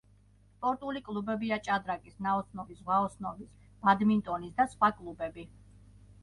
[0.53, 3.53] სპორტული კლუბებია ჭადრაკის, ნაოსნობის, ზღვაოსნობის,
[3.85, 5.47] ბადმინტონის და სხვა კლუბები.